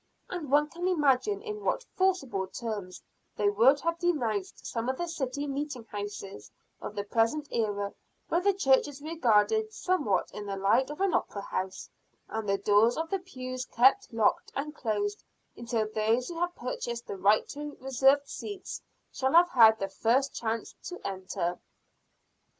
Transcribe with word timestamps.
And 0.31 0.51
one 0.51 0.67
can 0.67 0.87
imagine 0.87 1.43
in 1.43 1.63
what 1.63 1.85
forcible 1.95 2.47
terms 2.47 3.03
they 3.37 3.49
would 3.51 3.79
have 3.81 3.99
denounced 3.99 4.65
some 4.65 4.89
city 5.05 5.45
meeting 5.45 5.83
houses 5.83 6.49
of 6.81 6.95
the 6.95 7.03
present 7.03 7.47
era 7.51 7.93
where 8.27 8.41
the 8.41 8.51
church 8.51 8.87
is 8.87 8.99
regarded 9.03 9.71
somewhat 9.71 10.31
in 10.31 10.47
the 10.47 10.55
light 10.55 10.89
of 10.89 11.01
an 11.01 11.13
opera 11.13 11.43
house, 11.43 11.87
and 12.29 12.49
the 12.49 12.57
doors 12.57 12.97
of 12.97 13.11
the 13.11 13.19
pews 13.19 13.63
kept 13.67 14.11
locked 14.11 14.51
and 14.55 14.73
closed 14.73 15.23
until 15.55 15.87
those 15.93 16.29
who 16.29 16.39
have 16.39 16.55
purchased 16.55 17.05
the 17.05 17.15
right 17.15 17.47
to 17.49 17.77
reserved 17.79 18.27
seats 18.27 18.81
shall 19.11 19.33
have 19.33 19.49
had 19.49 19.77
the 19.77 19.87
first 19.87 20.33
chance 20.33 20.73
to 20.81 20.99
enter. 21.05 21.59